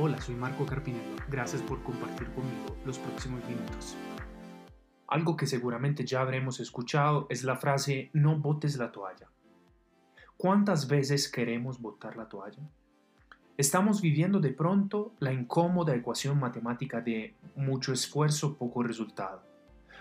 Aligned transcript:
Hola, 0.00 0.20
soy 0.20 0.36
Marco 0.36 0.64
Carpinello. 0.64 1.16
Gracias 1.28 1.60
por 1.60 1.82
compartir 1.82 2.28
conmigo 2.28 2.76
los 2.84 3.00
próximos 3.00 3.44
minutos. 3.48 3.96
Algo 5.08 5.36
que 5.36 5.48
seguramente 5.48 6.06
ya 6.06 6.20
habremos 6.20 6.60
escuchado 6.60 7.26
es 7.30 7.42
la 7.42 7.56
frase 7.56 8.08
no 8.12 8.38
botes 8.38 8.76
la 8.76 8.92
toalla. 8.92 9.28
¿Cuántas 10.36 10.86
veces 10.86 11.28
queremos 11.28 11.80
botar 11.80 12.16
la 12.16 12.28
toalla? 12.28 12.62
Estamos 13.56 14.00
viviendo 14.00 14.38
de 14.38 14.52
pronto 14.52 15.14
la 15.18 15.32
incómoda 15.32 15.96
ecuación 15.96 16.38
matemática 16.38 17.00
de 17.00 17.34
mucho 17.56 17.92
esfuerzo, 17.92 18.56
poco 18.56 18.84
resultado. 18.84 19.42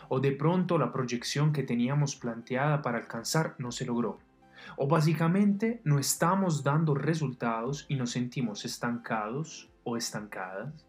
O 0.09 0.19
de 0.19 0.31
pronto 0.31 0.77
la 0.77 0.91
proyección 0.91 1.51
que 1.51 1.63
teníamos 1.63 2.15
planteada 2.15 2.83
para 2.83 2.99
alcanzar 2.99 3.55
no 3.57 3.71
se 3.71 3.87
logró. 3.87 4.19
O 4.75 4.87
básicamente 4.87 5.81
no 5.85 5.97
estamos 5.97 6.63
dando 6.63 6.93
resultados 6.93 7.87
y 7.89 7.95
nos 7.95 8.11
sentimos 8.11 8.63
estancados 8.63 9.71
o 9.87 9.95
estancadas, 9.95 10.85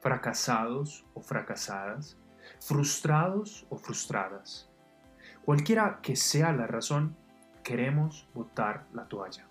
fracasados 0.00 1.04
o 1.12 1.20
fracasadas, 1.20 2.16
frustrados 2.58 3.66
o 3.68 3.76
frustradas. 3.76 4.70
Cualquiera 5.44 6.00
que 6.00 6.16
sea 6.16 6.50
la 6.54 6.66
razón, 6.66 7.14
queremos 7.62 8.26
botar 8.32 8.86
la 8.94 9.06
toalla. 9.08 9.46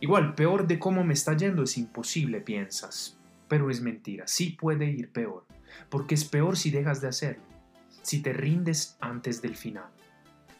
Igual, 0.00 0.34
peor 0.34 0.66
de 0.66 0.80
cómo 0.80 1.04
me 1.04 1.14
está 1.14 1.36
yendo 1.36 1.62
es 1.62 1.78
imposible, 1.78 2.40
piensas. 2.40 3.16
Pero 3.46 3.70
es 3.70 3.80
mentira, 3.80 4.26
sí 4.26 4.50
puede 4.50 4.86
ir 4.86 5.12
peor, 5.12 5.46
porque 5.90 6.16
es 6.16 6.24
peor 6.24 6.56
si 6.56 6.72
dejas 6.72 7.00
de 7.00 7.06
hacerlo, 7.06 7.44
si 8.02 8.20
te 8.20 8.32
rindes 8.32 8.96
antes 9.00 9.40
del 9.42 9.54
final. 9.54 9.92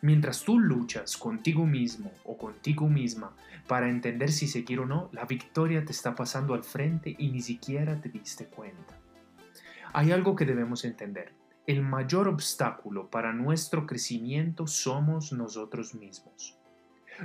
Mientras 0.03 0.45
tú 0.45 0.59
luchas 0.59 1.17
contigo 1.17 1.67
mismo 1.67 2.11
o 2.25 2.39
contigo 2.39 2.89
misma 2.89 3.37
para 3.67 3.91
entender 3.91 4.33
si 4.33 4.47
seguir 4.47 4.81
o 4.81 4.87
no, 4.87 5.11
la 5.13 5.27
victoria 5.27 5.85
te 5.85 5.93
está 5.93 6.15
pasando 6.15 6.55
al 6.55 6.65
frente 6.65 7.15
y 7.19 7.31
ni 7.31 7.43
siquiera 7.43 8.01
te 8.01 8.09
diste 8.09 8.47
cuenta. 8.47 8.99
Hay 9.93 10.13
algo 10.13 10.37
que 10.37 10.47
debemos 10.47 10.85
entender. 10.85 11.35
El 11.67 11.83
mayor 11.83 12.29
obstáculo 12.29 13.11
para 13.11 13.33
nuestro 13.33 13.87
crecimiento 13.87 14.67
somos 14.67 15.33
nosotros 15.33 15.95
mismos. 15.95 16.57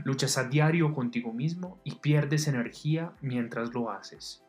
Luchas 0.04 0.38
a 0.38 0.44
diario 0.44 0.94
contigo 0.94 1.32
mismo 1.32 1.80
y 1.86 1.96
pierdes 1.96 2.48
energía 2.48 3.14
mientras 3.22 3.74
lo 3.74 3.90
haces. 3.90 4.44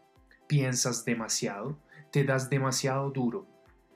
Piensas 0.48 1.04
demasiado, 1.04 1.78
te 2.10 2.24
das 2.24 2.50
demasiado 2.50 3.10
duro 3.10 3.46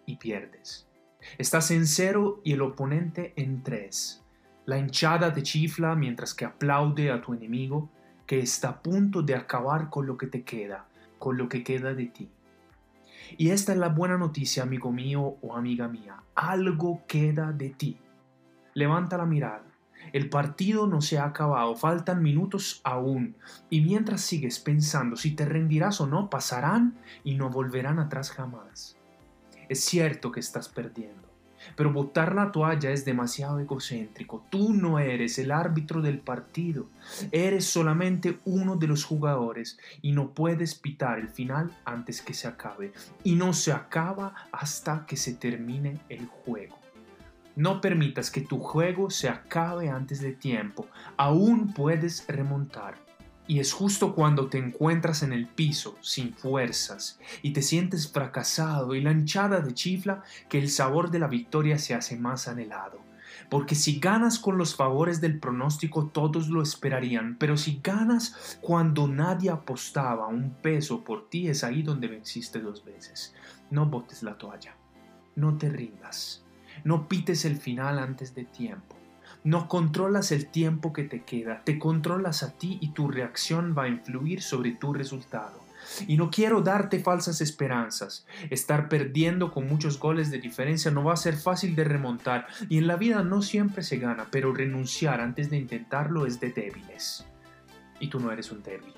y 0.07 0.17
pierdes. 0.17 0.90
Estás 1.39 1.71
en 1.71 1.87
cero 1.87 2.41
y 2.45 2.53
el 2.53 2.63
oponente 2.63 3.33
en 3.37 3.63
tres. 3.63 4.23
La 4.67 4.79
hinchada 4.79 5.33
te 5.33 5.43
chifla 5.43 5.95
mientras 5.95 6.35
que 6.35 6.45
aplaude 6.45 7.11
a 7.11 7.21
tu 7.21 7.35
enemigo 7.35 7.91
que 8.27 8.39
está 8.39 8.69
a 8.69 8.83
punto 8.83 9.23
de 9.23 9.35
acabar 9.35 9.91
con 9.91 10.07
lo 10.07 10.17
que 10.17 10.29
te 10.29 10.45
queda, 10.45 10.87
con 11.19 11.37
lo 11.37 11.49
que 11.49 11.65
queda 11.65 11.95
de 11.95 12.07
ti. 12.07 12.31
Y 13.37 13.51
esta 13.51 13.73
es 13.73 13.79
la 13.79 13.89
buena 13.89 14.17
noticia, 14.17 14.63
amigo 14.63 14.93
mío 14.93 15.37
o 15.43 15.57
amiga 15.57 15.89
mía. 15.89 16.23
Algo 16.35 17.03
queda 17.09 17.53
de 17.53 17.71
ti. 17.71 17.99
Levanta 18.75 19.17
la 19.17 19.27
mirada. 19.27 19.65
El 20.13 20.31
partido 20.31 20.87
no 20.87 21.01
se 21.01 21.19
ha 21.19 21.25
acabado, 21.25 21.75
faltan 21.75 22.23
minutos 22.23 22.81
aún, 22.85 23.37
y 23.69 23.81
mientras 23.81 24.23
sigues 24.23 24.59
pensando 24.59 25.17
si 25.17 25.33
te 25.33 25.45
rendirás 25.45 26.01
o 26.01 26.07
no, 26.07 26.31
pasarán 26.31 26.97
y 27.23 27.35
no 27.35 27.51
volverán 27.51 27.99
atrás 27.99 28.31
jamás. 28.31 29.00
Es 29.71 29.85
cierto 29.85 30.33
que 30.33 30.41
estás 30.41 30.69
perdiendo, 30.69 31.29
pero 31.77 31.93
botar 31.93 32.35
la 32.35 32.51
toalla 32.51 32.91
es 32.91 33.05
demasiado 33.05 33.61
egocéntrico. 33.61 34.45
Tú 34.51 34.75
no 34.75 34.99
eres 34.99 35.39
el 35.39 35.53
árbitro 35.53 36.03
del 36.03 36.19
partido, 36.19 36.89
eres 37.31 37.67
solamente 37.67 38.41
uno 38.45 38.75
de 38.75 38.89
los 38.89 39.05
jugadores 39.05 39.79
y 40.03 40.11
no 40.11 40.35
puedes 40.35 40.75
pitar 40.75 41.21
el 41.21 41.29
final 41.29 41.71
antes 41.85 42.21
que 42.21 42.35
se 42.35 42.49
acabe. 42.49 42.93
Y 43.23 43.37
no 43.37 43.53
se 43.53 43.71
acaba 43.71 44.35
hasta 44.51 45.07
que 45.07 45.17
se 45.17 45.35
termine 45.35 46.01
el 46.09 46.27
juego. 46.27 46.77
No 47.55 47.81
permitas 47.81 48.33
que 48.33 48.41
tu 48.41 48.59
juego 48.59 49.09
se 49.09 49.29
acabe 49.29 49.89
antes 49.89 50.21
de 50.21 50.33
tiempo. 50.33 50.89
Aún 51.17 51.73
puedes 51.75 52.27
remontar. 52.27 52.97
Y 53.51 53.59
es 53.59 53.73
justo 53.73 54.15
cuando 54.15 54.47
te 54.47 54.59
encuentras 54.59 55.25
en 55.25 55.33
el 55.33 55.49
piso, 55.49 55.99
sin 56.01 56.35
fuerzas, 56.35 57.19
y 57.43 57.51
te 57.51 57.63
sientes 57.63 58.09
fracasado 58.09 58.95
y 58.95 59.01
la 59.01 59.11
hinchada 59.11 59.59
de 59.59 59.75
chifla, 59.75 60.23
que 60.49 60.61
el 60.61 60.71
sabor 60.71 61.11
de 61.11 61.19
la 61.19 61.27
victoria 61.27 61.77
se 61.77 61.95
hace 61.95 62.17
más 62.17 62.47
anhelado. 62.47 63.01
Porque 63.49 63.75
si 63.75 63.99
ganas 63.99 64.39
con 64.39 64.57
los 64.57 64.77
favores 64.77 65.21
del 65.21 65.41
pronóstico 65.41 66.07
todos 66.07 66.49
lo 66.49 66.63
esperarían, 66.63 67.39
pero 67.41 67.57
si 67.57 67.81
ganas 67.83 68.57
cuando 68.61 69.09
nadie 69.09 69.51
apostaba 69.51 70.29
un 70.29 70.55
peso 70.63 71.03
por 71.03 71.29
ti 71.29 71.49
es 71.49 71.65
ahí 71.65 71.83
donde 71.83 72.07
venciste 72.07 72.61
dos 72.61 72.85
veces. 72.85 73.35
No 73.69 73.85
botes 73.87 74.23
la 74.23 74.39
toalla, 74.39 74.77
no 75.35 75.59
te 75.59 75.71
rindas, 75.71 76.45
no 76.85 77.09
pites 77.09 77.45
el 77.45 77.57
final 77.57 77.99
antes 77.99 78.33
de 78.33 78.45
tiempo. 78.45 79.00
No 79.43 79.69
controlas 79.69 80.33
el 80.33 80.47
tiempo 80.47 80.93
que 80.93 81.05
te 81.05 81.23
queda, 81.23 81.63
te 81.65 81.79
controlas 81.79 82.43
a 82.43 82.53
ti 82.53 82.79
y 82.81 82.93
tu 82.93 83.09
reacción 83.09 83.75
va 83.77 83.85
a 83.85 83.89
influir 83.89 84.43
sobre 84.43 84.73
tu 84.73 84.93
resultado. 84.93 85.61
Y 86.07 86.17
no 86.19 86.31
quiero 86.31 86.61
darte 86.61 87.01
falsas 87.01 87.41
esperanzas. 87.41 88.27
Estar 88.51 88.89
perdiendo 88.89 89.51
con 89.51 89.67
muchos 89.67 89.99
goles 89.99 90.31
de 90.31 90.39
diferencia 90.39 90.91
no 90.91 91.05
va 91.05 91.15
a 91.15 91.17
ser 91.17 91.37
fácil 91.37 91.75
de 91.75 91.85
remontar 91.85 92.47
y 92.69 92.79
en 92.79 92.87
la 92.87 92.97
vida 92.97 93.23
no 93.23 93.43
siempre 93.43 93.83
se 93.83 93.97
gana, 93.97 94.27
pero 94.31 94.53
renunciar 94.53 95.21
antes 95.21 95.51
de 95.51 95.57
intentarlo 95.57 96.27
es 96.27 96.39
de 96.39 96.53
débiles. 96.53 97.25
Y 97.99 98.09
tú 98.09 98.21
no 98.21 98.31
eres 98.31 98.51
un 98.51 98.63
débil. 98.63 98.95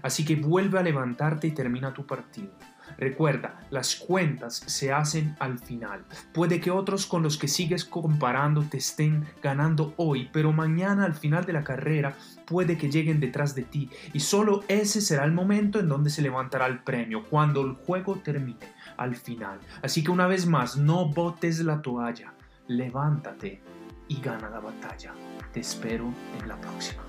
Así 0.00 0.24
que 0.24 0.36
vuelve 0.36 0.78
a 0.78 0.82
levantarte 0.82 1.46
y 1.46 1.52
termina 1.52 1.92
tu 1.92 2.06
partido. 2.06 2.52
Recuerda, 2.98 3.60
las 3.70 3.96
cuentas 3.96 4.62
se 4.66 4.92
hacen 4.92 5.36
al 5.38 5.58
final. 5.58 6.04
Puede 6.32 6.60
que 6.60 6.70
otros 6.70 7.06
con 7.06 7.22
los 7.22 7.38
que 7.38 7.48
sigues 7.48 7.84
comparando 7.84 8.62
te 8.62 8.78
estén 8.78 9.24
ganando 9.42 9.94
hoy, 9.96 10.28
pero 10.32 10.52
mañana 10.52 11.04
al 11.04 11.14
final 11.14 11.44
de 11.44 11.52
la 11.52 11.64
carrera 11.64 12.14
puede 12.46 12.76
que 12.76 12.90
lleguen 12.90 13.20
detrás 13.20 13.54
de 13.54 13.62
ti 13.62 13.90
y 14.12 14.20
solo 14.20 14.62
ese 14.68 15.00
será 15.00 15.24
el 15.24 15.32
momento 15.32 15.80
en 15.80 15.88
donde 15.88 16.10
se 16.10 16.22
levantará 16.22 16.66
el 16.66 16.80
premio, 16.80 17.24
cuando 17.28 17.62
el 17.62 17.74
juego 17.74 18.16
termine, 18.16 18.72
al 18.96 19.16
final. 19.16 19.58
Así 19.82 20.04
que 20.04 20.10
una 20.10 20.26
vez 20.26 20.46
más, 20.46 20.76
no 20.76 21.08
botes 21.08 21.60
la 21.60 21.80
toalla, 21.80 22.34
levántate 22.68 23.62
y 24.08 24.20
gana 24.20 24.50
la 24.50 24.60
batalla. 24.60 25.14
Te 25.52 25.60
espero 25.60 26.12
en 26.40 26.48
la 26.48 26.60
próxima. 26.60 27.01